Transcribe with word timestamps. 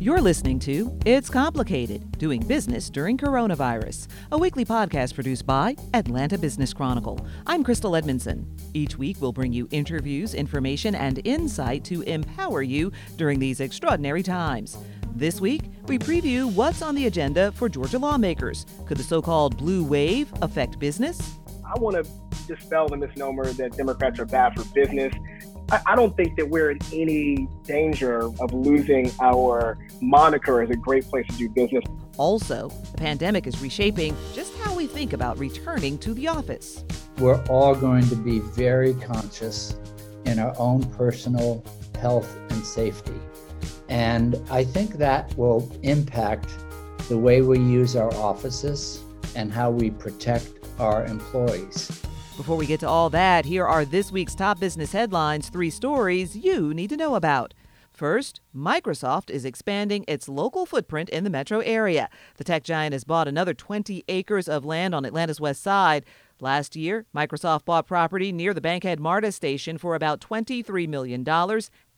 You're 0.00 0.20
listening 0.20 0.60
to 0.60 0.96
It's 1.04 1.28
Complicated 1.28 2.18
Doing 2.18 2.40
Business 2.46 2.88
During 2.88 3.18
Coronavirus, 3.18 4.06
a 4.30 4.38
weekly 4.38 4.64
podcast 4.64 5.12
produced 5.14 5.44
by 5.44 5.74
Atlanta 5.92 6.38
Business 6.38 6.72
Chronicle. 6.72 7.26
I'm 7.48 7.64
Crystal 7.64 7.96
Edmondson. 7.96 8.46
Each 8.74 8.96
week, 8.96 9.16
we'll 9.20 9.32
bring 9.32 9.52
you 9.52 9.66
interviews, 9.72 10.34
information, 10.34 10.94
and 10.94 11.20
insight 11.26 11.82
to 11.86 12.02
empower 12.02 12.62
you 12.62 12.92
during 13.16 13.40
these 13.40 13.58
extraordinary 13.58 14.22
times. 14.22 14.78
This 15.16 15.40
week, 15.40 15.62
we 15.88 15.98
preview 15.98 16.48
what's 16.52 16.80
on 16.80 16.94
the 16.94 17.06
agenda 17.06 17.50
for 17.50 17.68
Georgia 17.68 17.98
lawmakers. 17.98 18.66
Could 18.86 18.98
the 18.98 19.02
so 19.02 19.20
called 19.20 19.56
blue 19.58 19.82
wave 19.82 20.32
affect 20.42 20.78
business? 20.78 21.18
I 21.66 21.76
want 21.80 21.96
to 21.96 22.08
dispel 22.46 22.88
the 22.88 22.96
misnomer 22.96 23.46
that 23.46 23.76
Democrats 23.76 24.20
are 24.20 24.26
bad 24.26 24.54
for 24.54 24.62
business. 24.72 25.12
I, 25.70 25.96
don't 25.96 26.16
think 26.16 26.36
that 26.36 26.48
we're 26.48 26.70
in 26.70 26.78
any 26.92 27.46
danger 27.64 28.22
of 28.40 28.52
losing 28.54 29.10
our 29.20 29.78
moniker 30.00 30.62
as 30.62 30.70
a 30.70 30.76
great 30.76 31.04
place 31.04 31.26
to 31.26 31.36
do 31.36 31.48
business. 31.50 31.84
Also, 32.16 32.68
the 32.92 32.96
pandemic 32.96 33.46
is 33.46 33.60
reshaping 33.60 34.16
just 34.32 34.56
how 34.58 34.74
we 34.74 34.86
think 34.86 35.12
about 35.12 35.38
returning 35.38 35.98
to 35.98 36.14
the 36.14 36.26
office. 36.26 36.84
We're 37.18 37.42
all 37.46 37.74
going 37.74 38.08
to 38.08 38.16
be 38.16 38.38
very 38.38 38.94
conscious 38.94 39.76
in 40.24 40.38
our 40.38 40.54
own 40.58 40.84
personal 40.94 41.62
health 42.00 42.38
and 42.50 42.64
safety. 42.64 43.20
And 43.88 44.36
I 44.50 44.64
think 44.64 44.94
that 44.94 45.36
will 45.36 45.70
impact 45.82 46.48
the 47.08 47.18
way 47.18 47.42
we 47.42 47.58
use 47.58 47.94
our 47.94 48.12
offices 48.14 49.02
and 49.34 49.52
how 49.52 49.70
we 49.70 49.90
protect 49.90 50.50
our 50.78 51.04
employees. 51.04 51.97
Before 52.38 52.54
we 52.54 52.66
get 52.66 52.78
to 52.80 52.88
all 52.88 53.10
that, 53.10 53.46
here 53.46 53.66
are 53.66 53.84
this 53.84 54.12
week's 54.12 54.36
top 54.36 54.60
business 54.60 54.92
headlines 54.92 55.48
three 55.48 55.70
stories 55.70 56.36
you 56.36 56.72
need 56.72 56.88
to 56.90 56.96
know 56.96 57.16
about. 57.16 57.52
First, 57.90 58.40
Microsoft 58.54 59.28
is 59.28 59.44
expanding 59.44 60.04
its 60.06 60.28
local 60.28 60.64
footprint 60.64 61.08
in 61.08 61.24
the 61.24 61.30
metro 61.30 61.58
area. 61.58 62.08
The 62.36 62.44
tech 62.44 62.62
giant 62.62 62.92
has 62.92 63.02
bought 63.02 63.26
another 63.26 63.54
20 63.54 64.04
acres 64.06 64.48
of 64.48 64.64
land 64.64 64.94
on 64.94 65.04
Atlanta's 65.04 65.40
west 65.40 65.64
side. 65.64 66.04
Last 66.38 66.76
year, 66.76 67.06
Microsoft 67.12 67.64
bought 67.64 67.88
property 67.88 68.30
near 68.30 68.54
the 68.54 68.60
Bankhead 68.60 69.00
MARTA 69.00 69.32
station 69.32 69.76
for 69.76 69.96
about 69.96 70.20
$23 70.20 70.86
million 70.86 71.26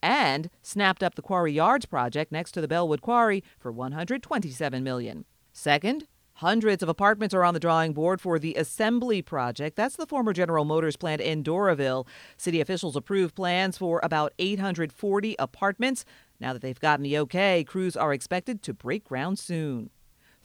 and 0.02 0.48
snapped 0.62 1.02
up 1.02 1.16
the 1.16 1.22
Quarry 1.22 1.52
Yards 1.52 1.84
project 1.84 2.32
next 2.32 2.52
to 2.52 2.62
the 2.62 2.68
Bellwood 2.68 3.02
Quarry 3.02 3.44
for 3.58 3.70
127 3.70 4.82
million. 4.82 5.26
Second, 5.52 6.06
Hundreds 6.40 6.82
of 6.82 6.88
apartments 6.88 7.34
are 7.34 7.44
on 7.44 7.52
the 7.52 7.60
drawing 7.60 7.92
board 7.92 8.18
for 8.18 8.38
the 8.38 8.54
Assembly 8.54 9.20
Project. 9.20 9.76
That's 9.76 9.96
the 9.96 10.06
former 10.06 10.32
General 10.32 10.64
Motors 10.64 10.96
plant 10.96 11.20
in 11.20 11.44
Doraville. 11.44 12.06
City 12.38 12.62
officials 12.62 12.96
approved 12.96 13.34
plans 13.34 13.76
for 13.76 14.00
about 14.02 14.32
840 14.38 15.36
apartments. 15.38 16.06
Now 16.40 16.54
that 16.54 16.62
they've 16.62 16.80
gotten 16.80 17.02
the 17.02 17.18
okay, 17.18 17.62
crews 17.62 17.94
are 17.94 18.14
expected 18.14 18.62
to 18.62 18.72
break 18.72 19.04
ground 19.04 19.38
soon. 19.38 19.90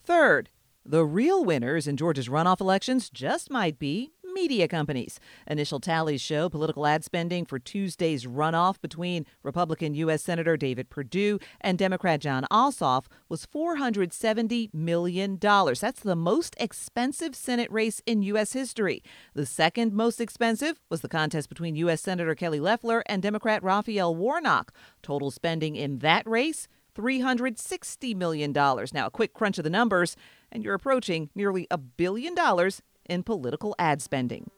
Third, 0.03 0.49
the 0.83 1.05
real 1.05 1.45
winners 1.45 1.87
in 1.87 1.95
Georgia's 1.95 2.27
runoff 2.27 2.59
elections 2.59 3.09
just 3.09 3.49
might 3.49 3.79
be 3.79 4.11
media 4.35 4.67
companies. 4.67 5.19
Initial 5.47 5.79
tallies 5.79 6.21
show 6.21 6.49
political 6.49 6.85
ad 6.85 7.03
spending 7.03 7.45
for 7.45 7.57
Tuesday's 7.57 8.27
runoff 8.27 8.79
between 8.81 9.25
Republican 9.41 9.95
U.S. 9.95 10.21
Senator 10.21 10.57
David 10.57 10.89
Perdue 10.89 11.39
and 11.61 11.79
Democrat 11.79 12.19
Jon 12.19 12.45
Ossoff 12.51 13.05
was 13.29 13.47
$470 13.47 14.71
million. 14.73 15.39
That's 15.39 16.01
the 16.01 16.15
most 16.15 16.55
expensive 16.59 17.33
Senate 17.33 17.71
race 17.71 18.01
in 18.05 18.21
U.S. 18.23 18.53
history. 18.53 19.01
The 19.33 19.47
second 19.47 19.93
most 19.93 20.21
expensive 20.21 20.79
was 20.89 21.01
the 21.01 21.09
contest 21.09 21.49
between 21.49 21.75
U.S. 21.77 22.01
Senator 22.01 22.35
Kelly 22.35 22.59
Loeffler 22.59 23.01
and 23.07 23.23
Democrat 23.23 23.63
Raphael 23.63 24.13
Warnock. 24.13 24.71
Total 25.01 25.31
spending 25.31 25.75
in 25.75 25.99
that 25.99 26.27
race 26.27 26.67
$360 26.95 28.15
million. 28.15 28.51
Now, 28.51 29.07
a 29.07 29.11
quick 29.11 29.33
crunch 29.33 29.57
of 29.57 29.63
the 29.63 29.69
numbers, 29.69 30.15
and 30.51 30.63
you're 30.63 30.73
approaching 30.73 31.29
nearly 31.35 31.67
a 31.69 31.77
billion 31.77 32.35
dollars 32.35 32.81
in 33.09 33.23
political 33.23 33.75
ad 33.79 34.01
spending. 34.01 34.49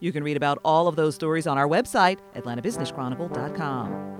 You 0.00 0.12
can 0.12 0.22
read 0.22 0.36
about 0.36 0.58
all 0.64 0.88
of 0.88 0.96
those 0.96 1.14
stories 1.14 1.46
on 1.46 1.56
our 1.58 1.68
website, 1.68 2.18
atlantabusinesschronicle.com. 2.34 4.16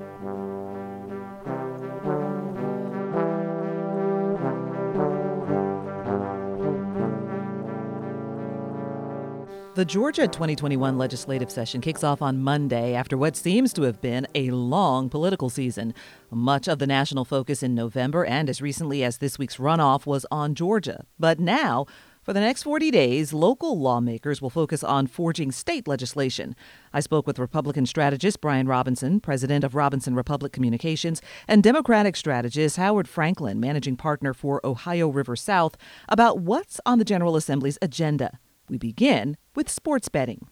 The 9.76 9.84
Georgia 9.84 10.26
2021 10.26 10.96
legislative 10.96 11.50
session 11.50 11.82
kicks 11.82 12.02
off 12.02 12.22
on 12.22 12.40
Monday 12.40 12.94
after 12.94 13.18
what 13.18 13.36
seems 13.36 13.74
to 13.74 13.82
have 13.82 14.00
been 14.00 14.26
a 14.34 14.48
long 14.48 15.10
political 15.10 15.50
season. 15.50 15.92
Much 16.30 16.66
of 16.66 16.78
the 16.78 16.86
national 16.86 17.26
focus 17.26 17.62
in 17.62 17.74
November 17.74 18.24
and 18.24 18.48
as 18.48 18.62
recently 18.62 19.04
as 19.04 19.18
this 19.18 19.38
week's 19.38 19.58
runoff 19.58 20.06
was 20.06 20.24
on 20.30 20.54
Georgia. 20.54 21.04
But 21.18 21.38
now, 21.38 21.84
for 22.26 22.32
the 22.32 22.40
next 22.40 22.64
40 22.64 22.90
days, 22.90 23.32
local 23.32 23.78
lawmakers 23.78 24.42
will 24.42 24.50
focus 24.50 24.82
on 24.82 25.06
forging 25.06 25.52
state 25.52 25.86
legislation. 25.86 26.56
I 26.92 26.98
spoke 26.98 27.24
with 27.24 27.38
Republican 27.38 27.86
strategist 27.86 28.40
Brian 28.40 28.66
Robinson, 28.66 29.20
president 29.20 29.62
of 29.62 29.76
Robinson 29.76 30.12
Republic 30.16 30.52
Communications, 30.52 31.22
and 31.46 31.62
Democratic 31.62 32.16
strategist 32.16 32.78
Howard 32.78 33.08
Franklin, 33.08 33.60
managing 33.60 33.94
partner 33.94 34.34
for 34.34 34.60
Ohio 34.66 35.08
River 35.08 35.36
South, 35.36 35.76
about 36.08 36.40
what's 36.40 36.80
on 36.84 36.98
the 36.98 37.04
General 37.04 37.36
Assembly's 37.36 37.78
agenda. 37.80 38.40
We 38.68 38.76
begin 38.76 39.36
with 39.54 39.70
sports 39.70 40.08
betting. 40.08 40.48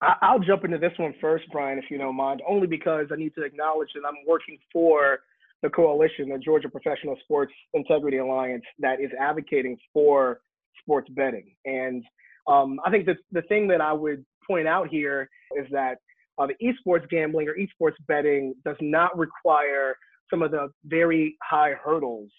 I'll 0.00 0.38
jump 0.38 0.64
into 0.64 0.78
this 0.78 0.92
one 0.98 1.16
first, 1.20 1.46
Brian, 1.50 1.80
if 1.80 1.90
you 1.90 1.98
don't 1.98 2.14
mind, 2.14 2.42
only 2.48 2.68
because 2.68 3.06
I 3.12 3.16
need 3.16 3.34
to 3.34 3.42
acknowledge 3.42 3.88
that 3.96 4.06
I'm 4.06 4.24
working 4.24 4.56
for 4.72 5.18
the 5.62 5.68
coalition, 5.68 6.28
the 6.28 6.38
Georgia 6.38 6.68
Professional 6.68 7.16
Sports 7.24 7.52
Integrity 7.74 8.18
Alliance, 8.18 8.62
that 8.78 9.00
is 9.00 9.10
advocating 9.18 9.76
for 9.92 10.38
sports 10.80 11.08
betting. 11.10 11.54
And 11.64 12.04
um, 12.46 12.78
I 12.84 12.90
think 12.90 13.06
the, 13.06 13.16
the 13.32 13.42
thing 13.42 13.68
that 13.68 13.80
I 13.80 13.92
would 13.92 14.24
point 14.46 14.66
out 14.66 14.88
here 14.88 15.28
is 15.56 15.66
that 15.70 15.98
uh, 16.38 16.46
the 16.46 16.54
esports 16.64 17.08
gambling 17.10 17.48
or 17.48 17.54
esports 17.56 17.96
betting 18.06 18.54
does 18.64 18.76
not 18.80 19.16
require 19.18 19.96
some 20.30 20.42
of 20.42 20.50
the 20.50 20.68
very 20.84 21.36
high 21.42 21.72
hurdles 21.82 22.30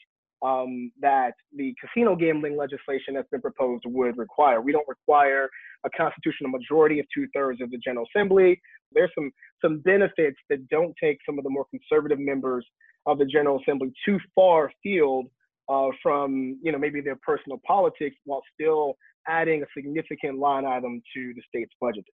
um, 0.42 0.92
that 1.02 1.34
the 1.56 1.74
casino 1.82 2.16
gambling 2.16 2.56
legislation 2.56 3.14
that's 3.14 3.30
been 3.30 3.42
proposed 3.42 3.84
would 3.86 4.18
require. 4.18 4.62
We 4.62 4.72
don't 4.72 4.88
require 4.88 5.50
a 5.86 5.90
constitutional 5.90 6.50
majority 6.52 7.00
of 7.00 7.06
two 7.14 7.28
thirds 7.36 7.62
of 7.62 7.72
the 7.72 7.78
General 7.78 8.06
Assembly. 8.16 8.60
There's 8.94 9.12
some 9.16 9.32
some 9.62 9.80
benefits 9.80 10.38
that 10.50 10.68
don't 10.70 10.96
take 11.02 11.18
some 11.26 11.38
of 11.38 11.44
the 11.44 11.50
more 11.50 11.66
conservative 11.70 12.20
members 12.20 12.66
of 13.06 13.18
the 13.18 13.26
General 13.26 13.60
Assembly 13.62 13.92
too 14.06 14.18
far 14.34 14.72
afield 14.72 15.28
uh, 15.70 15.90
from 16.02 16.60
you 16.62 16.72
know 16.72 16.78
maybe 16.78 17.02
their 17.02 17.18
personal 17.18 17.60
politics 17.66 18.16
while 18.26 18.42
still 18.54 18.96
adding 19.28 19.62
a 19.62 19.66
significant 19.76 20.40
line 20.40 20.66
item 20.66 21.02
to 21.16 21.34
the 21.36 21.42
state's 21.48 21.74
budget. 21.80 22.06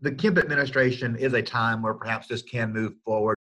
The 0.00 0.12
Kemp 0.12 0.38
administration 0.38 1.16
is 1.16 1.32
a 1.32 1.42
time 1.42 1.82
where 1.82 1.94
perhaps 1.94 2.28
this 2.28 2.42
can 2.42 2.72
move 2.72 2.94
forward. 3.04 3.36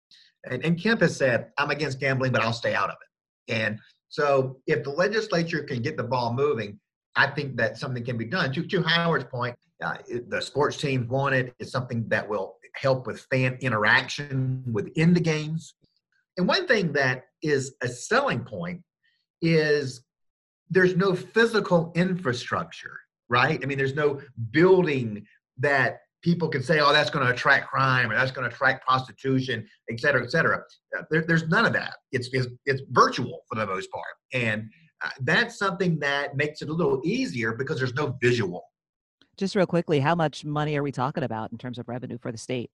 And, 0.49 0.63
and 0.63 0.79
Kemp 0.79 1.01
has 1.01 1.15
said, 1.15 1.51
I'm 1.57 1.69
against 1.71 1.99
gambling, 1.99 2.31
but 2.31 2.41
I'll 2.41 2.53
stay 2.53 2.73
out 2.73 2.89
of 2.89 2.95
it. 3.01 3.53
And 3.53 3.79
so 4.09 4.57
if 4.67 4.83
the 4.83 4.91
legislature 4.91 5.63
can 5.63 5.81
get 5.81 5.97
the 5.97 6.03
ball 6.03 6.33
moving, 6.33 6.79
I 7.15 7.27
think 7.27 7.57
that 7.57 7.77
something 7.77 8.03
can 8.03 8.17
be 8.17 8.25
done. 8.25 8.53
To, 8.53 8.63
to 8.65 8.83
Howard's 8.83 9.25
point, 9.25 9.55
uh, 9.83 9.97
the 10.27 10.41
sports 10.41 10.77
teams 10.77 11.07
want 11.09 11.35
it. 11.35 11.53
It's 11.59 11.71
something 11.71 12.07
that 12.09 12.27
will 12.27 12.57
help 12.75 13.07
with 13.07 13.21
fan 13.31 13.57
interaction 13.61 14.63
within 14.71 15.13
the 15.13 15.19
games. 15.19 15.75
And 16.37 16.47
one 16.47 16.67
thing 16.67 16.93
that 16.93 17.25
is 17.41 17.75
a 17.81 17.87
selling 17.87 18.43
point 18.43 18.81
is 19.41 20.01
there's 20.69 20.95
no 20.95 21.15
physical 21.15 21.91
infrastructure, 21.95 22.97
right? 23.29 23.59
I 23.61 23.65
mean, 23.65 23.77
there's 23.77 23.95
no 23.95 24.21
building 24.51 25.25
that 25.57 25.99
people 26.21 26.47
can 26.47 26.61
say, 26.61 26.79
oh, 26.79 26.93
that's 26.93 27.09
going 27.09 27.25
to 27.25 27.33
attract 27.33 27.67
crime 27.67 28.11
or 28.11 28.15
that's 28.15 28.31
going 28.31 28.47
to 28.47 28.55
attract 28.55 28.85
prostitution, 28.85 29.67
et 29.89 29.99
cetera, 29.99 30.23
et 30.23 30.31
cetera. 30.31 30.63
Uh, 30.97 31.01
there, 31.09 31.23
there's 31.27 31.47
none 31.47 31.65
of 31.65 31.73
that. 31.73 31.95
It's, 32.11 32.29
it's, 32.31 32.47
it's 32.65 32.81
virtual 32.91 33.41
for 33.49 33.55
the 33.55 33.65
most 33.65 33.89
part. 33.91 34.05
And 34.33 34.69
uh, 35.03 35.09
that's 35.21 35.57
something 35.57 35.99
that 35.99 36.35
makes 36.35 36.61
it 36.61 36.69
a 36.69 36.73
little 36.73 37.01
easier 37.03 37.53
because 37.53 37.79
there's 37.79 37.95
no 37.95 38.15
visual. 38.21 38.63
Just 39.37 39.55
real 39.55 39.65
quickly, 39.65 39.99
how 39.99 40.13
much 40.13 40.45
money 40.45 40.77
are 40.77 40.83
we 40.83 40.91
talking 40.91 41.23
about 41.23 41.51
in 41.51 41.57
terms 41.57 41.79
of 41.79 41.87
revenue 41.87 42.19
for 42.19 42.31
the 42.31 42.37
state? 42.37 42.69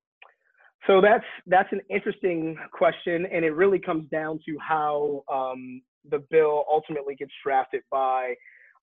So 0.85 1.01
that's 1.01 1.25
that's 1.47 1.69
an 1.71 1.81
interesting 1.89 2.57
question, 2.71 3.25
and 3.31 3.43
it 3.43 3.51
really 3.51 3.79
comes 3.79 4.09
down 4.09 4.39
to 4.45 4.57
how 4.59 5.23
um, 5.31 5.81
the 6.09 6.23
bill 6.29 6.65
ultimately 6.71 7.15
gets 7.15 7.31
drafted 7.43 7.81
by 7.91 8.33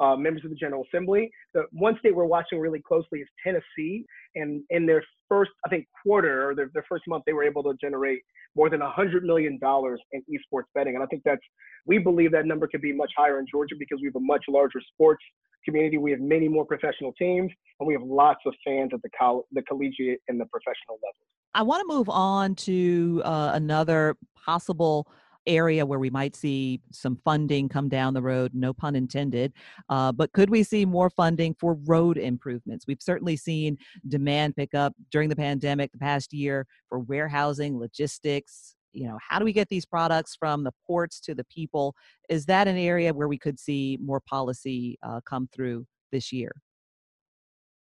uh, 0.00 0.16
members 0.16 0.44
of 0.44 0.50
the 0.50 0.56
General 0.56 0.84
Assembly. 0.88 1.30
The 1.52 1.64
one 1.70 1.96
state 1.98 2.14
we're 2.14 2.24
watching 2.24 2.58
really 2.58 2.80
closely 2.80 3.20
is 3.20 3.28
Tennessee, 3.44 4.04
and 4.34 4.62
in 4.70 4.86
their 4.86 5.02
first, 5.28 5.52
I 5.64 5.68
think, 5.68 5.86
quarter 6.02 6.50
or 6.50 6.54
their, 6.54 6.70
their 6.74 6.84
first 6.88 7.04
month, 7.06 7.24
they 7.26 7.32
were 7.32 7.44
able 7.44 7.62
to 7.64 7.74
generate 7.80 8.20
more 8.56 8.70
than 8.70 8.80
$100 8.80 9.22
million 9.22 9.58
in 9.62 10.22
esports 10.22 10.64
betting. 10.74 10.94
And 10.94 11.02
I 11.02 11.06
think 11.06 11.22
that's, 11.24 11.42
we 11.86 11.98
believe 11.98 12.32
that 12.32 12.46
number 12.46 12.68
could 12.68 12.82
be 12.82 12.92
much 12.92 13.12
higher 13.16 13.38
in 13.38 13.46
Georgia 13.50 13.74
because 13.78 13.98
we 14.00 14.06
have 14.06 14.16
a 14.16 14.20
much 14.20 14.44
larger 14.48 14.80
sports 14.92 15.22
community. 15.64 15.98
We 15.98 16.10
have 16.10 16.20
many 16.20 16.48
more 16.48 16.64
professional 16.64 17.12
teams, 17.14 17.50
and 17.80 17.86
we 17.86 17.94
have 17.94 18.02
lots 18.02 18.40
of 18.46 18.54
fans 18.64 18.90
at 18.92 19.02
the, 19.02 19.10
coll- 19.18 19.46
the 19.52 19.62
collegiate 19.62 20.20
and 20.28 20.40
the 20.40 20.46
professional 20.46 20.94
level. 20.94 21.26
I 21.54 21.62
want 21.62 21.88
to 21.88 21.94
move 21.94 22.08
on 22.08 22.54
to 22.56 23.22
uh, 23.24 23.52
another 23.54 24.16
possible 24.44 25.08
area 25.46 25.84
where 25.84 25.98
we 25.98 26.10
might 26.10 26.34
see 26.34 26.80
some 26.92 27.16
funding 27.24 27.68
come 27.68 27.88
down 27.88 28.14
the 28.14 28.22
road, 28.22 28.52
no 28.54 28.72
pun 28.72 28.96
intended. 28.96 29.52
Uh, 29.88 30.12
but 30.12 30.32
could 30.32 30.50
we 30.50 30.62
see 30.62 30.84
more 30.84 31.10
funding 31.10 31.54
for 31.58 31.74
road 31.86 32.18
improvements? 32.18 32.86
We've 32.86 33.02
certainly 33.02 33.36
seen 33.36 33.78
demand 34.08 34.56
pick 34.56 34.74
up 34.74 34.94
during 35.10 35.28
the 35.28 35.36
pandemic 35.36 35.92
the 35.92 35.98
past 35.98 36.32
year 36.32 36.66
for 36.88 36.98
warehousing, 36.98 37.78
logistics. 37.78 38.76
You 38.92 39.08
know, 39.08 39.18
how 39.20 39.38
do 39.38 39.44
we 39.44 39.52
get 39.52 39.68
these 39.68 39.84
products 39.84 40.36
from 40.36 40.62
the 40.62 40.72
ports 40.86 41.20
to 41.20 41.34
the 41.34 41.44
people? 41.44 41.94
Is 42.28 42.46
that 42.46 42.68
an 42.68 42.76
area 42.76 43.12
where 43.12 43.28
we 43.28 43.38
could 43.38 43.58
see 43.58 43.98
more 44.00 44.20
policy 44.20 44.98
uh, 45.02 45.20
come 45.26 45.48
through 45.52 45.86
this 46.12 46.32
year? 46.32 46.52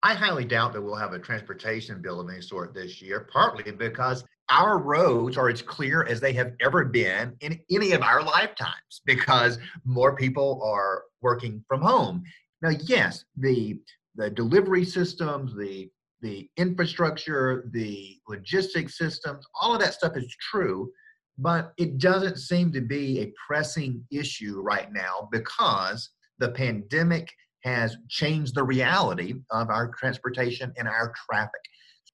I 0.03 0.15
highly 0.15 0.45
doubt 0.45 0.73
that 0.73 0.81
we'll 0.81 0.95
have 0.95 1.13
a 1.13 1.19
transportation 1.19 2.01
bill 2.01 2.19
of 2.19 2.29
any 2.29 2.41
sort 2.41 2.73
this 2.73 3.01
year, 3.01 3.27
partly 3.31 3.71
because 3.71 4.23
our 4.51 4.79
roads 4.79 5.37
are 5.37 5.49
as 5.49 5.61
clear 5.61 6.03
as 6.03 6.19
they 6.19 6.33
have 6.33 6.53
ever 6.59 6.83
been 6.83 7.33
in 7.39 7.59
any 7.71 7.93
of 7.93 8.01
our 8.01 8.21
lifetimes 8.21 9.01
because 9.05 9.57
more 9.85 10.15
people 10.15 10.61
are 10.63 11.03
working 11.21 11.63
from 11.67 11.81
home. 11.81 12.21
Now, 12.61 12.71
yes, 12.83 13.23
the 13.37 13.79
the 14.15 14.29
delivery 14.29 14.83
systems, 14.83 15.55
the 15.55 15.89
the 16.21 16.49
infrastructure, 16.57 17.69
the 17.71 18.19
logistics 18.27 18.97
systems, 18.97 19.43
all 19.59 19.73
of 19.73 19.79
that 19.79 19.93
stuff 19.93 20.15
is 20.15 20.35
true, 20.51 20.91
but 21.37 21.73
it 21.77 21.97
doesn't 21.97 22.37
seem 22.37 22.71
to 22.73 22.81
be 22.81 23.21
a 23.21 23.33
pressing 23.47 24.05
issue 24.11 24.61
right 24.61 24.91
now 24.91 25.29
because 25.31 26.09
the 26.37 26.49
pandemic 26.49 27.27
has 27.63 27.97
changed 28.09 28.53
the 28.53 28.63
reality 28.63 29.35
of 29.49 29.69
our 29.69 29.91
transportation 29.97 30.73
and 30.77 30.87
our 30.87 31.13
traffic. 31.29 31.61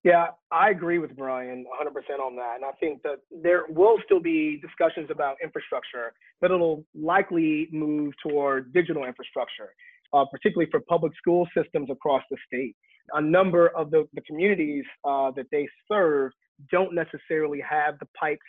Yeah, 0.07 0.27
I 0.54 0.69
agree 0.69 1.00
with 1.00 1.18
Brian 1.18 1.65
100% 1.65 2.19
on 2.21 2.38
that. 2.38 2.56
And 2.56 2.65
I 2.65 2.71
think 2.80 3.04
that 3.04 3.18
there 3.44 3.65
will 3.68 3.98
still 4.06 4.21
be 4.21 4.62
discussions 4.62 5.09
about 5.12 5.36
infrastructure, 5.44 6.13
but 6.39 6.50
it'll 6.50 6.86
likely 6.95 7.68
move 7.74 8.13
toward 8.25 8.74
digital 8.74 9.04
infrastructure, 9.04 9.74
uh, 10.13 10.24
particularly 10.31 10.71
for 10.71 10.80
public 10.80 11.12
school 11.18 11.45
systems 11.57 11.89
across 11.92 12.24
the 12.31 12.38
state. 12.48 12.74
A 13.15 13.21
number 13.21 13.68
of 13.77 13.92
the, 13.92 14.07
the 14.13 14.21
communities 14.21 14.86
uh, 15.06 15.31
that 15.36 15.48
they 15.51 15.68
serve 15.92 16.31
don't 16.71 16.95
necessarily 16.95 17.62
have 17.69 18.00
the 18.00 18.07
pipes 18.18 18.39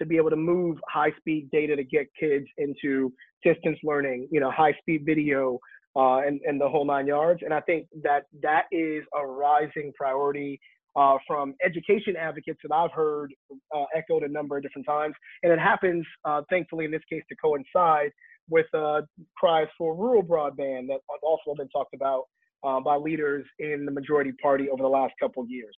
to 0.00 0.06
be 0.06 0.16
able 0.16 0.30
to 0.30 0.36
move 0.36 0.78
high 0.88 1.12
speed 1.18 1.50
data 1.52 1.76
to 1.76 1.84
get 1.84 2.06
kids 2.18 2.46
into 2.58 3.12
distance 3.44 3.78
learning, 3.84 4.28
you 4.32 4.40
know, 4.40 4.50
high 4.50 4.74
speed 4.80 5.02
video, 5.06 5.60
uh, 5.96 6.20
and, 6.20 6.40
and 6.46 6.60
the 6.60 6.68
whole 6.68 6.86
nine 6.86 7.06
yards. 7.06 7.42
And 7.44 7.54
I 7.54 7.60
think 7.60 7.88
that 8.02 8.24
that 8.42 8.64
is 8.72 9.04
a 9.14 9.26
rising 9.26 9.92
priority 9.94 10.58
uh, 10.96 11.16
from 11.26 11.54
education 11.64 12.16
advocates 12.16 12.60
that 12.62 12.74
I've 12.74 12.92
heard 12.92 13.32
uh, 13.74 13.84
echoed 13.94 14.22
a 14.22 14.28
number 14.28 14.56
of 14.56 14.62
different 14.62 14.86
times. 14.86 15.14
And 15.42 15.52
it 15.52 15.58
happens, 15.58 16.04
uh, 16.24 16.42
thankfully, 16.50 16.84
in 16.84 16.90
this 16.90 17.02
case, 17.10 17.22
to 17.28 17.36
coincide 17.36 18.10
with 18.48 18.66
uh, 18.74 19.02
cries 19.36 19.68
for 19.78 19.94
rural 19.94 20.22
broadband 20.22 20.88
that 20.88 21.00
have 21.10 21.22
also 21.22 21.54
been 21.56 21.68
talked 21.68 21.94
about 21.94 22.24
uh, 22.64 22.80
by 22.80 22.96
leaders 22.96 23.46
in 23.58 23.84
the 23.86 23.92
majority 23.92 24.32
party 24.42 24.68
over 24.68 24.82
the 24.82 24.88
last 24.88 25.14
couple 25.20 25.42
of 25.42 25.50
years. 25.50 25.74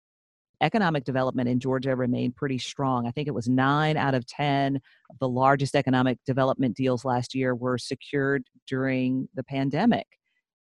Economic 0.61 1.05
development 1.05 1.49
in 1.49 1.61
Georgia 1.61 1.95
remained 1.95 2.37
pretty 2.37 2.59
strong. 2.59 3.07
I 3.07 3.11
think 3.11 3.29
it 3.29 3.35
was 3.35 3.49
nine 3.49 3.97
out 3.97 4.15
of 4.15 4.25
10 4.27 4.77
of 4.77 5.19
the 5.19 5.29
largest 5.29 5.75
economic 5.75 6.19
development 6.27 6.77
deals 6.77 7.05
last 7.05 7.35
year 7.35 7.55
were 7.55 7.77
secured 7.77 8.45
during 8.67 9.29
the 9.35 9.45
pandemic. 9.45 10.07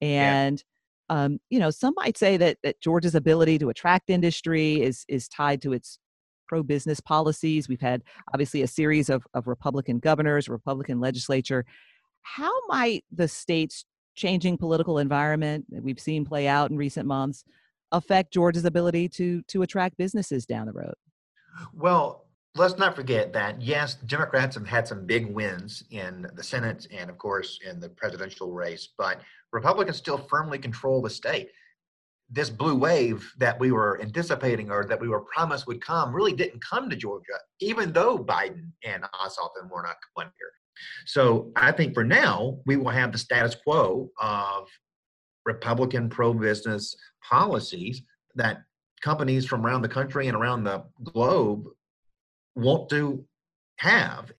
And 0.01 0.57
yeah 0.57 0.63
um, 1.09 1.39
you 1.49 1.59
know, 1.59 1.69
some 1.69 1.93
might 1.97 2.17
say 2.17 2.37
that 2.37 2.57
that 2.63 2.79
Georgia's 2.81 3.15
ability 3.15 3.57
to 3.59 3.69
attract 3.69 4.09
industry 4.09 4.81
is 4.81 5.05
is 5.07 5.27
tied 5.27 5.61
to 5.63 5.73
its 5.73 5.99
pro-business 6.47 6.99
policies. 6.99 7.69
We've 7.69 7.79
had 7.79 8.01
obviously 8.33 8.63
a 8.63 8.67
series 8.67 9.09
of, 9.09 9.23
of 9.35 9.47
Republican 9.47 9.99
governors, 9.99 10.49
Republican 10.49 10.99
legislature. 10.99 11.63
How 12.23 12.51
might 12.67 13.05
the 13.11 13.27
state's 13.27 13.85
changing 14.15 14.57
political 14.57 14.97
environment 14.97 15.65
that 15.69 15.83
we've 15.83 15.99
seen 15.99 16.25
play 16.25 16.47
out 16.47 16.71
in 16.71 16.77
recent 16.77 17.07
months 17.07 17.43
affect 17.91 18.33
Georgia's 18.33 18.65
ability 18.65 19.09
to 19.09 19.41
to 19.43 19.61
attract 19.61 19.97
businesses 19.97 20.45
down 20.45 20.65
the 20.65 20.73
road? 20.73 20.95
Well, 21.73 22.25
let's 22.55 22.77
not 22.77 22.95
forget 22.95 23.33
that 23.33 23.61
yes, 23.61 23.95
Democrats 23.95 24.55
have 24.55 24.67
had 24.67 24.87
some 24.87 25.05
big 25.05 25.27
wins 25.27 25.83
in 25.91 26.27
the 26.35 26.43
Senate 26.43 26.87
and, 26.91 27.09
of 27.09 27.17
course, 27.17 27.59
in 27.67 27.79
the 27.79 27.89
presidential 27.89 28.51
race, 28.51 28.89
but 28.97 29.21
Republicans 29.51 29.97
still 29.97 30.17
firmly 30.17 30.59
control 30.59 31.01
the 31.01 31.09
state. 31.09 31.49
This 32.29 32.49
blue 32.49 32.75
wave 32.75 33.31
that 33.39 33.59
we 33.59 33.71
were 33.71 33.99
anticipating 34.01 34.69
or 34.69 34.85
that 34.85 34.99
we 34.99 35.07
were 35.07 35.21
promised 35.21 35.65
would 35.65 35.83
come 35.83 36.13
really 36.13 36.33
didn't 36.33 36.63
come 36.63 36.89
to 36.89 36.95
Georgia, 36.95 37.39
even 37.59 37.91
though 37.91 38.19
Biden 38.19 38.71
and 38.83 39.03
Ossoff 39.03 39.49
and 39.59 39.69
Warnock 39.69 39.97
went 40.15 40.29
here. 40.37 40.51
So 41.05 41.51
I 41.55 41.71
think 41.71 41.93
for 41.93 42.03
now, 42.03 42.59
we 42.65 42.77
will 42.77 42.89
have 42.89 43.11
the 43.11 43.17
status 43.17 43.55
quo 43.55 44.11
of 44.19 44.67
Republican 45.45 46.09
pro 46.09 46.33
business 46.33 46.95
policies 47.27 48.03
that 48.35 48.61
companies 49.01 49.45
from 49.45 49.65
around 49.65 49.81
the 49.81 49.89
country 49.89 50.27
and 50.27 50.37
around 50.37 50.63
the 50.63 50.83
globe 51.03 51.65
want 52.55 52.89
to 52.89 53.25
have. 53.77 54.31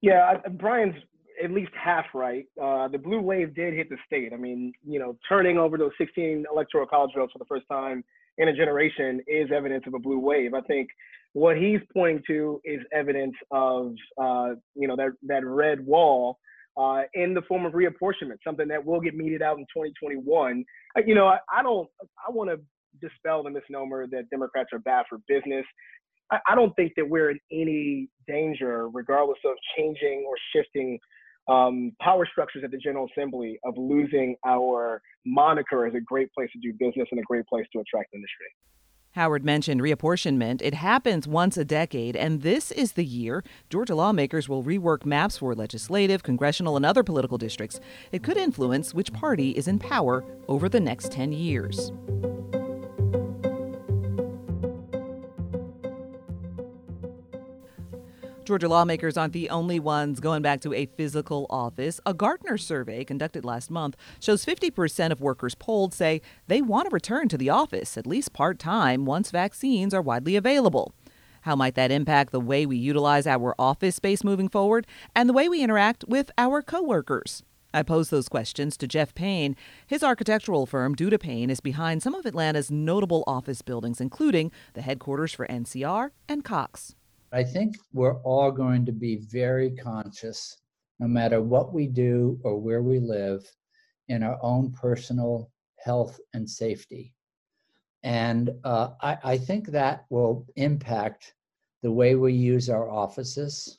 Yeah, 0.00 0.36
Brian's 0.50 0.96
at 1.42 1.50
least 1.50 1.72
half 1.74 2.06
right. 2.14 2.46
Uh, 2.60 2.88
the 2.88 2.98
blue 2.98 3.20
wave 3.20 3.54
did 3.54 3.74
hit 3.74 3.88
the 3.88 3.96
state. 4.06 4.32
I 4.32 4.36
mean, 4.36 4.72
you 4.86 4.98
know, 4.98 5.16
turning 5.28 5.58
over 5.58 5.78
those 5.78 5.92
16 5.98 6.44
electoral 6.50 6.86
college 6.86 7.12
votes 7.16 7.32
for 7.32 7.38
the 7.38 7.44
first 7.46 7.64
time 7.70 8.04
in 8.38 8.48
a 8.48 8.52
generation 8.52 9.20
is 9.26 9.50
evidence 9.54 9.84
of 9.86 9.94
a 9.94 9.98
blue 9.98 10.18
wave. 10.18 10.54
I 10.54 10.60
think 10.62 10.88
what 11.34 11.56
he's 11.56 11.80
pointing 11.92 12.22
to 12.26 12.60
is 12.64 12.80
evidence 12.92 13.34
of, 13.50 13.94
uh, 14.20 14.50
you 14.74 14.88
know, 14.88 14.96
that 14.96 15.12
that 15.22 15.44
red 15.44 15.84
wall 15.84 16.38
uh, 16.76 17.02
in 17.14 17.34
the 17.34 17.42
form 17.42 17.66
of 17.66 17.72
reapportionment, 17.72 18.36
something 18.44 18.68
that 18.68 18.84
will 18.84 19.00
get 19.00 19.14
meted 19.14 19.42
out 19.42 19.58
in 19.58 19.64
2021. 19.64 20.64
You 21.06 21.14
know, 21.14 21.26
I, 21.26 21.38
I 21.52 21.62
don't, 21.62 21.88
I 22.26 22.30
want 22.30 22.50
to 22.50 22.60
dispel 23.00 23.42
the 23.42 23.50
misnomer 23.50 24.06
that 24.08 24.30
Democrats 24.30 24.70
are 24.72 24.78
bad 24.78 25.04
for 25.08 25.18
business. 25.28 25.64
I, 26.30 26.38
I 26.48 26.54
don't 26.54 26.74
think 26.76 26.92
that 26.96 27.08
we're 27.08 27.30
in 27.30 27.40
any 27.50 28.08
danger, 28.26 28.88
regardless 28.88 29.38
of 29.44 29.52
changing 29.76 30.24
or 30.26 30.34
shifting 30.54 30.98
um, 31.52 31.92
power 32.00 32.26
structures 32.30 32.62
at 32.64 32.70
the 32.70 32.78
General 32.78 33.08
Assembly, 33.12 33.58
of 33.64 33.74
losing 33.76 34.36
our 34.46 35.02
moniker 35.26 35.86
as 35.86 35.94
a 35.94 36.00
great 36.00 36.32
place 36.32 36.50
to 36.52 36.58
do 36.60 36.72
business 36.72 37.08
and 37.10 37.20
a 37.20 37.22
great 37.24 37.46
place 37.46 37.66
to 37.72 37.80
attract 37.80 38.14
industry. 38.14 38.46
Howard 39.12 39.44
mentioned 39.44 39.82
reapportionment. 39.82 40.62
It 40.62 40.72
happens 40.72 41.28
once 41.28 41.58
a 41.58 41.66
decade, 41.66 42.16
and 42.16 42.40
this 42.40 42.70
is 42.70 42.92
the 42.92 43.04
year 43.04 43.44
Georgia 43.68 43.94
lawmakers 43.94 44.48
will 44.48 44.64
rework 44.64 45.04
maps 45.04 45.36
for 45.36 45.54
legislative, 45.54 46.22
congressional, 46.22 46.76
and 46.76 46.86
other 46.86 47.02
political 47.02 47.36
districts. 47.36 47.78
It 48.10 48.22
could 48.22 48.38
influence 48.38 48.94
which 48.94 49.12
party 49.12 49.50
is 49.50 49.68
in 49.68 49.78
power 49.78 50.24
over 50.48 50.66
the 50.70 50.80
next 50.80 51.12
10 51.12 51.32
years. 51.32 51.92
Georgia 58.52 58.68
lawmakers 58.68 59.16
aren't 59.16 59.32
the 59.32 59.48
only 59.48 59.80
ones 59.80 60.20
going 60.20 60.42
back 60.42 60.60
to 60.60 60.74
a 60.74 60.84
physical 60.84 61.46
office. 61.48 62.02
A 62.04 62.12
Gartner 62.12 62.58
survey 62.58 63.02
conducted 63.02 63.46
last 63.46 63.70
month 63.70 63.96
shows 64.20 64.44
50% 64.44 65.10
of 65.10 65.22
workers 65.22 65.54
polled 65.54 65.94
say 65.94 66.20
they 66.48 66.60
want 66.60 66.90
to 66.90 66.92
return 66.92 67.28
to 67.28 67.38
the 67.38 67.48
office, 67.48 67.96
at 67.96 68.06
least 68.06 68.34
part 68.34 68.58
time, 68.58 69.06
once 69.06 69.30
vaccines 69.30 69.94
are 69.94 70.02
widely 70.02 70.36
available. 70.36 70.92
How 71.40 71.56
might 71.56 71.76
that 71.76 71.90
impact 71.90 72.30
the 72.30 72.40
way 72.40 72.66
we 72.66 72.76
utilize 72.76 73.26
our 73.26 73.54
office 73.58 73.96
space 73.96 74.22
moving 74.22 74.50
forward 74.50 74.86
and 75.16 75.30
the 75.30 75.32
way 75.32 75.48
we 75.48 75.62
interact 75.62 76.04
with 76.06 76.30
our 76.36 76.60
coworkers? 76.60 77.42
I 77.72 77.82
posed 77.82 78.10
those 78.10 78.28
questions 78.28 78.76
to 78.76 78.86
Jeff 78.86 79.14
Paine. 79.14 79.56
His 79.86 80.02
architectural 80.02 80.66
firm, 80.66 80.94
Duda 80.94 81.18
Paine, 81.18 81.48
is 81.48 81.60
behind 81.60 82.02
some 82.02 82.14
of 82.14 82.26
Atlanta's 82.26 82.70
notable 82.70 83.24
office 83.26 83.62
buildings, 83.62 83.98
including 83.98 84.52
the 84.74 84.82
headquarters 84.82 85.32
for 85.32 85.46
NCR 85.46 86.10
and 86.28 86.44
Cox. 86.44 86.96
I 87.32 87.42
think 87.42 87.76
we're 87.94 88.20
all 88.22 88.50
going 88.50 88.84
to 88.84 88.92
be 88.92 89.16
very 89.16 89.70
conscious, 89.70 90.58
no 91.00 91.08
matter 91.08 91.40
what 91.40 91.72
we 91.72 91.86
do 91.86 92.38
or 92.44 92.58
where 92.58 92.82
we 92.82 93.00
live, 93.00 93.50
in 94.08 94.22
our 94.22 94.38
own 94.42 94.72
personal 94.72 95.50
health 95.78 96.20
and 96.34 96.48
safety. 96.48 97.14
And 98.02 98.50
uh, 98.64 98.90
I, 99.00 99.18
I 99.24 99.38
think 99.38 99.68
that 99.68 100.04
will 100.10 100.46
impact 100.56 101.34
the 101.82 101.90
way 101.90 102.16
we 102.16 102.34
use 102.34 102.68
our 102.68 102.90
offices, 102.90 103.78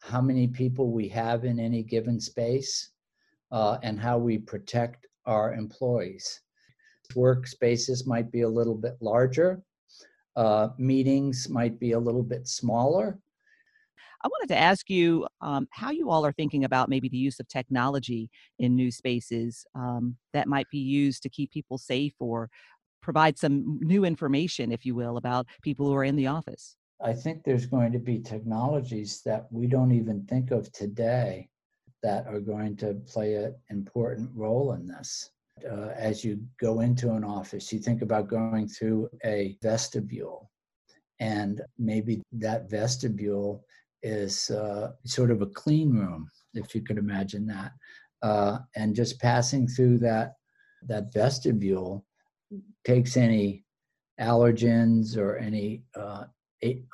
how 0.00 0.20
many 0.20 0.48
people 0.48 0.90
we 0.90 1.08
have 1.08 1.44
in 1.44 1.60
any 1.60 1.82
given 1.82 2.18
space, 2.18 2.90
uh, 3.52 3.78
and 3.82 4.00
how 4.00 4.18
we 4.18 4.38
protect 4.38 5.06
our 5.26 5.54
employees. 5.54 6.40
Workspaces 7.14 8.06
might 8.06 8.32
be 8.32 8.40
a 8.40 8.48
little 8.48 8.74
bit 8.74 8.96
larger, 9.00 9.62
uh, 10.36 10.68
meetings 10.78 11.48
might 11.48 11.78
be 11.78 11.92
a 11.92 11.98
little 11.98 12.22
bit 12.22 12.48
smaller. 12.48 13.18
I 14.24 14.28
wanted 14.28 14.54
to 14.54 14.58
ask 14.58 14.88
you 14.88 15.26
um, 15.40 15.66
how 15.72 15.90
you 15.90 16.08
all 16.08 16.24
are 16.24 16.32
thinking 16.32 16.64
about 16.64 16.88
maybe 16.88 17.08
the 17.08 17.16
use 17.16 17.40
of 17.40 17.48
technology 17.48 18.30
in 18.60 18.76
new 18.76 18.90
spaces 18.92 19.64
um, 19.74 20.16
that 20.32 20.46
might 20.46 20.68
be 20.70 20.78
used 20.78 21.24
to 21.24 21.28
keep 21.28 21.50
people 21.50 21.76
safe 21.76 22.14
or 22.20 22.48
provide 23.02 23.36
some 23.36 23.80
new 23.82 24.04
information, 24.04 24.70
if 24.70 24.86
you 24.86 24.94
will, 24.94 25.16
about 25.16 25.46
people 25.62 25.86
who 25.86 25.94
are 25.94 26.04
in 26.04 26.14
the 26.14 26.28
office. 26.28 26.76
I 27.02 27.12
think 27.12 27.42
there's 27.42 27.66
going 27.66 27.90
to 27.92 27.98
be 27.98 28.20
technologies 28.20 29.22
that 29.24 29.48
we 29.50 29.66
don't 29.66 29.90
even 29.90 30.24
think 30.26 30.52
of 30.52 30.70
today 30.70 31.48
that 32.04 32.26
are 32.28 32.40
going 32.40 32.76
to 32.76 32.94
play 33.06 33.34
an 33.34 33.56
important 33.70 34.30
role 34.34 34.72
in 34.72 34.86
this. 34.86 35.30
Uh, 35.70 35.90
as 35.96 36.24
you 36.24 36.40
go 36.60 36.80
into 36.80 37.10
an 37.10 37.24
office, 37.24 37.72
you 37.72 37.78
think 37.78 38.02
about 38.02 38.28
going 38.28 38.68
through 38.68 39.08
a 39.24 39.56
vestibule, 39.62 40.50
and 41.20 41.60
maybe 41.78 42.22
that 42.32 42.70
vestibule 42.70 43.64
is 44.02 44.50
uh, 44.50 44.92
sort 45.04 45.30
of 45.30 45.42
a 45.42 45.46
clean 45.46 45.92
room, 45.92 46.28
if 46.54 46.74
you 46.74 46.82
could 46.82 46.98
imagine 46.98 47.46
that. 47.46 47.72
Uh, 48.22 48.58
and 48.76 48.94
just 48.94 49.20
passing 49.20 49.66
through 49.66 49.98
that 49.98 50.34
that 50.88 51.12
vestibule 51.12 52.04
takes 52.84 53.16
any 53.16 53.64
allergens 54.20 55.16
or 55.16 55.38
any 55.38 55.82
uh, 55.96 56.24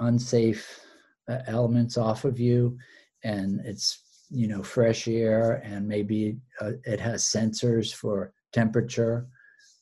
unsafe 0.01 0.81
uh, 1.29 1.39
elements 1.47 1.97
off 1.97 2.25
of 2.25 2.39
you, 2.39 2.77
and 3.25 3.61
it's 3.65 4.03
you 4.31 4.49
know 4.49 4.63
fresh 4.63 5.09
air, 5.09 5.63
and 5.65 5.87
maybe 5.87 6.39
uh, 6.61 6.73
it 6.85 7.01
has 7.01 7.25
sensors 7.25 7.95
for 7.95 8.33
temperature 8.53 9.27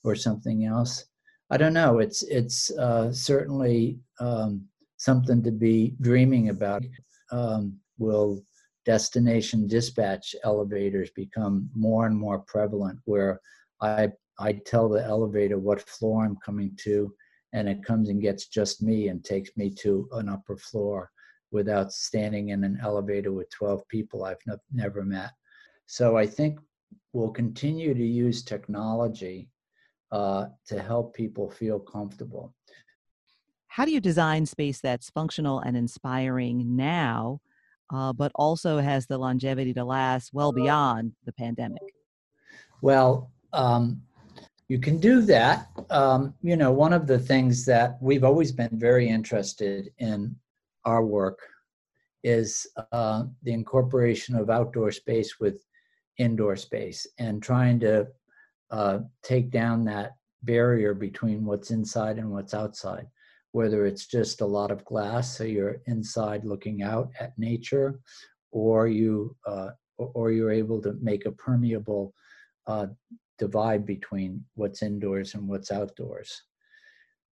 or 0.04 0.14
something 0.14 0.64
else. 0.64 1.04
I 1.50 1.56
don't 1.56 1.74
know. 1.74 1.98
It's 1.98 2.22
it's 2.22 2.70
uh, 2.76 3.12
certainly 3.12 3.98
um, 4.20 4.66
something 4.96 5.42
to 5.42 5.52
be 5.52 5.94
dreaming 6.00 6.48
about. 6.48 6.84
Um, 7.30 7.78
will 7.98 8.42
destination 8.84 9.66
dispatch 9.66 10.34
elevators 10.44 11.10
become 11.10 11.68
more 11.74 12.06
and 12.06 12.16
more 12.16 12.40
prevalent, 12.40 12.98
where 13.04 13.40
I 13.80 14.10
I 14.38 14.52
tell 14.66 14.88
the 14.88 15.04
elevator 15.04 15.58
what 15.58 15.88
floor 15.88 16.24
I'm 16.24 16.36
coming 16.44 16.76
to, 16.84 17.14
and 17.52 17.68
it 17.68 17.84
comes 17.84 18.08
and 18.08 18.20
gets 18.20 18.48
just 18.48 18.82
me 18.82 19.08
and 19.08 19.24
takes 19.24 19.50
me 19.56 19.70
to 19.82 20.08
an 20.12 20.28
upper 20.28 20.56
floor 20.56 21.10
without 21.52 21.92
standing 21.92 22.50
in 22.50 22.64
an 22.64 22.78
elevator 22.82 23.32
with 23.32 23.48
12 23.50 23.86
people 23.88 24.24
I've 24.24 24.44
ne- 24.46 24.56
never 24.72 25.04
met. 25.04 25.30
So 25.86 26.16
I 26.16 26.26
think 26.26 26.58
we'll 27.12 27.30
continue 27.30 27.94
to 27.94 28.06
use 28.06 28.42
technology 28.42 29.48
uh, 30.12 30.46
to 30.66 30.80
help 30.80 31.14
people 31.14 31.50
feel 31.50 31.78
comfortable. 31.78 32.54
How 33.68 33.84
do 33.84 33.90
you 33.90 34.00
design 34.00 34.46
space 34.46 34.80
that's 34.80 35.10
functional 35.10 35.60
and 35.60 35.76
inspiring 35.76 36.76
now, 36.76 37.40
uh, 37.92 38.12
but 38.12 38.32
also 38.34 38.78
has 38.78 39.06
the 39.06 39.18
longevity 39.18 39.74
to 39.74 39.84
last 39.84 40.32
well 40.32 40.52
beyond 40.52 41.12
the 41.24 41.32
pandemic? 41.32 41.82
Well, 42.80 43.30
um, 43.52 44.02
you 44.68 44.78
can 44.78 44.98
do 44.98 45.20
that. 45.22 45.68
Um, 45.90 46.34
you 46.42 46.56
know, 46.56 46.72
one 46.72 46.92
of 46.92 47.06
the 47.06 47.18
things 47.18 47.64
that 47.66 47.98
we've 48.00 48.24
always 48.24 48.52
been 48.52 48.70
very 48.72 49.08
interested 49.08 49.90
in 49.98 50.36
our 50.84 51.04
work 51.04 51.38
is 52.24 52.66
uh, 52.92 53.24
the 53.42 53.52
incorporation 53.52 54.34
of 54.34 54.50
outdoor 54.50 54.90
space 54.90 55.38
with 55.38 55.62
indoor 56.18 56.56
space 56.56 57.06
and 57.18 57.42
trying 57.42 57.78
to 57.80 58.06
uh, 58.70 58.98
take 59.22 59.50
down 59.50 59.84
that 59.84 60.12
barrier 60.42 60.94
between 60.94 61.44
what's 61.44 61.70
inside 61.70 62.18
and 62.18 62.30
what's 62.30 62.54
outside 62.54 63.06
whether 63.52 63.86
it's 63.86 64.06
just 64.06 64.42
a 64.42 64.46
lot 64.46 64.70
of 64.70 64.84
glass 64.84 65.38
so 65.38 65.44
you're 65.44 65.80
inside 65.86 66.44
looking 66.44 66.82
out 66.82 67.10
at 67.18 67.38
nature 67.38 67.98
or 68.52 68.86
you 68.86 69.34
uh, 69.46 69.70
or 69.98 70.30
you're 70.30 70.50
able 70.50 70.80
to 70.80 70.94
make 71.00 71.26
a 71.26 71.32
permeable 71.32 72.14
uh, 72.66 72.86
divide 73.38 73.86
between 73.86 74.44
what's 74.54 74.82
indoors 74.82 75.34
and 75.34 75.46
what's 75.48 75.70
outdoors. 75.70 76.42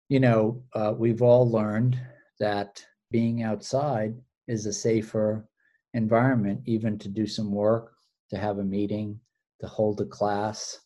You 0.08 0.20
know, 0.20 0.62
uh, 0.74 0.94
we've 0.96 1.22
all 1.22 1.50
learned 1.50 1.98
that 2.40 2.84
being 3.10 3.42
outside 3.42 4.14
is 4.48 4.66
a 4.66 4.72
safer 4.72 5.48
environment, 5.94 6.60
even 6.66 6.98
to 6.98 7.08
do 7.08 7.26
some 7.26 7.52
work, 7.52 7.93
to 8.34 8.40
have 8.40 8.58
a 8.58 8.64
meeting, 8.64 9.20
to 9.60 9.66
hold 9.66 10.00
a 10.00 10.06
class. 10.06 10.78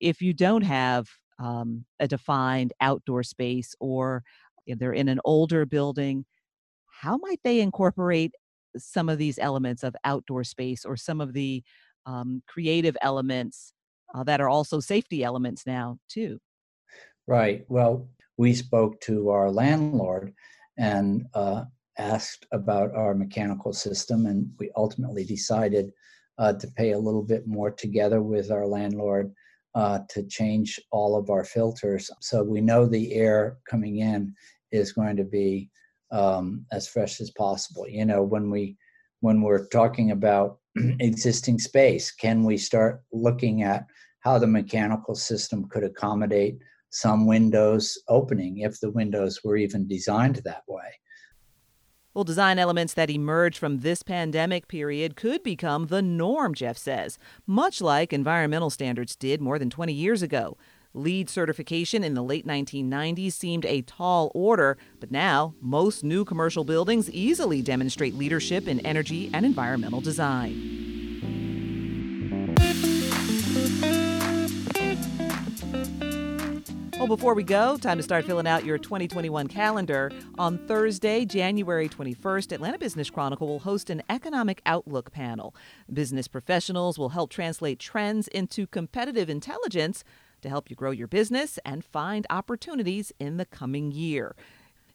If 0.00 0.20
you 0.20 0.32
don't 0.32 0.62
have 0.62 1.08
um, 1.38 1.84
a 2.00 2.08
defined 2.08 2.72
outdoor 2.80 3.22
space 3.22 3.74
or 3.80 4.22
if 4.66 4.78
they're 4.78 4.92
in 4.92 5.08
an 5.08 5.20
older 5.24 5.64
building, 5.64 6.24
how 7.02 7.16
might 7.18 7.40
they 7.44 7.60
incorporate 7.60 8.32
some 8.76 9.08
of 9.08 9.18
these 9.18 9.38
elements 9.38 9.82
of 9.82 9.94
outdoor 10.04 10.44
space 10.44 10.84
or 10.84 10.96
some 10.96 11.20
of 11.20 11.32
the 11.32 11.62
um, 12.06 12.42
creative 12.46 12.96
elements 13.02 13.72
uh, 14.14 14.24
that 14.24 14.40
are 14.40 14.48
also 14.48 14.80
safety 14.80 15.24
elements 15.24 15.66
now 15.66 15.98
too. 16.08 16.38
Right. 17.26 17.64
Well, 17.68 18.08
we 18.36 18.54
spoke 18.54 19.00
to 19.02 19.30
our 19.30 19.50
landlord 19.50 20.32
and 20.78 21.26
uh, 21.34 21.64
asked 21.98 22.46
about 22.52 22.94
our 22.94 23.14
mechanical 23.14 23.72
system, 23.72 24.26
and 24.26 24.50
we 24.58 24.70
ultimately 24.76 25.24
decided 25.24 25.92
uh, 26.38 26.52
to 26.54 26.68
pay 26.68 26.92
a 26.92 26.98
little 26.98 27.22
bit 27.22 27.46
more 27.46 27.70
together 27.70 28.22
with 28.22 28.50
our 28.50 28.66
landlord 28.66 29.32
uh, 29.74 30.00
to 30.08 30.22
change 30.24 30.80
all 30.90 31.16
of 31.16 31.30
our 31.30 31.44
filters. 31.44 32.10
So 32.20 32.42
we 32.42 32.60
know 32.60 32.86
the 32.86 33.14
air 33.14 33.58
coming 33.68 33.98
in 33.98 34.34
is 34.72 34.92
going 34.92 35.16
to 35.16 35.24
be 35.24 35.70
um, 36.10 36.66
as 36.72 36.88
fresh 36.88 37.20
as 37.20 37.30
possible. 37.30 37.88
You 37.88 38.04
know, 38.04 38.22
when 38.22 38.50
we 38.50 38.76
when 39.20 39.40
we're 39.40 39.66
talking 39.68 40.10
about 40.10 40.58
existing 41.00 41.58
space? 41.58 42.10
Can 42.10 42.44
we 42.44 42.56
start 42.56 43.02
looking 43.12 43.62
at 43.62 43.86
how 44.20 44.38
the 44.38 44.46
mechanical 44.46 45.14
system 45.14 45.68
could 45.68 45.84
accommodate 45.84 46.58
some 46.90 47.26
windows 47.26 47.98
opening 48.08 48.58
if 48.58 48.80
the 48.80 48.90
windows 48.90 49.40
were 49.44 49.56
even 49.56 49.88
designed 49.88 50.36
that 50.44 50.62
way? 50.68 50.92
Well, 52.16 52.24
design 52.24 52.58
elements 52.58 52.94
that 52.94 53.10
emerge 53.10 53.58
from 53.58 53.80
this 53.80 54.02
pandemic 54.02 54.68
period 54.68 55.16
could 55.16 55.42
become 55.42 55.88
the 55.88 56.00
norm, 56.00 56.54
Jeff 56.54 56.78
says, 56.78 57.18
much 57.46 57.82
like 57.82 58.10
environmental 58.10 58.70
standards 58.70 59.14
did 59.14 59.42
more 59.42 59.58
than 59.58 59.68
20 59.68 59.92
years 59.92 60.22
ago. 60.22 60.56
LEED 60.94 61.28
certification 61.28 62.02
in 62.02 62.14
the 62.14 62.22
late 62.22 62.46
1990s 62.46 63.34
seemed 63.34 63.66
a 63.66 63.82
tall 63.82 64.32
order, 64.34 64.78
but 64.98 65.10
now 65.10 65.54
most 65.60 66.02
new 66.02 66.24
commercial 66.24 66.64
buildings 66.64 67.10
easily 67.10 67.60
demonstrate 67.60 68.14
leadership 68.14 68.66
in 68.66 68.80
energy 68.80 69.30
and 69.34 69.44
environmental 69.44 70.00
design. 70.00 71.15
Well, 77.06 77.16
before 77.16 77.34
we 77.34 77.44
go, 77.44 77.76
time 77.76 77.98
to 77.98 78.02
start 78.02 78.24
filling 78.24 78.48
out 78.48 78.64
your 78.64 78.78
2021 78.78 79.46
calendar. 79.46 80.10
On 80.38 80.58
Thursday, 80.66 81.24
January 81.24 81.88
21st, 81.88 82.50
Atlanta 82.50 82.80
Business 82.80 83.10
Chronicle 83.10 83.46
will 83.46 83.60
host 83.60 83.90
an 83.90 84.02
economic 84.10 84.60
outlook 84.66 85.12
panel. 85.12 85.54
Business 85.92 86.26
professionals 86.26 86.98
will 86.98 87.10
help 87.10 87.30
translate 87.30 87.78
trends 87.78 88.26
into 88.26 88.66
competitive 88.66 89.30
intelligence 89.30 90.02
to 90.42 90.48
help 90.48 90.68
you 90.68 90.74
grow 90.74 90.90
your 90.90 91.06
business 91.06 91.60
and 91.64 91.84
find 91.84 92.26
opportunities 92.28 93.12
in 93.20 93.36
the 93.36 93.44
coming 93.46 93.92
year. 93.92 94.34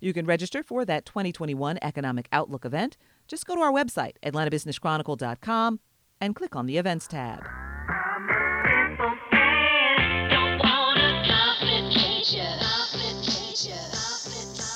You 0.02 0.12
can 0.12 0.26
register 0.26 0.64
for 0.64 0.84
that 0.84 1.06
2021 1.06 1.80
Economic 1.82 2.28
Outlook 2.34 2.66
event. 2.66 2.98
Just 3.30 3.46
go 3.46 3.56
to 3.56 3.62
our 3.62 3.72
website, 3.72 4.16
atlantabusinesschronicle.com, 4.22 5.80
and 6.20 6.36
click 6.36 6.58
on 6.58 6.66
the 6.66 6.76
Events 6.76 7.08
tab. 7.08 7.71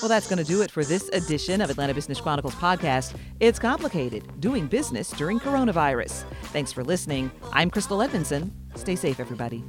Well, 0.06 0.10
that's 0.12 0.28
going 0.28 0.38
to 0.38 0.44
do 0.44 0.62
it 0.62 0.70
for 0.70 0.86
this 0.86 1.10
edition 1.14 1.62
of 1.62 1.72
Atlanta 1.72 1.92
Business 1.92 2.22
Chronicles 2.22 2.54
podcast. 2.54 3.16
It's 3.40 3.58
complicated 3.58 4.40
doing 4.40 4.68
business 4.68 5.10
during 5.10 5.40
coronavirus. 5.40 6.26
Thanks 6.54 6.72
for 6.72 6.84
listening. 6.84 7.32
I'm 7.52 7.72
Crystal 7.72 8.00
Edmondson. 8.04 8.54
Stay 8.76 8.96
safe, 8.96 9.20
everybody. 9.20 9.64